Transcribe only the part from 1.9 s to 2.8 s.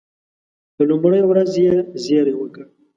زېری وکړ.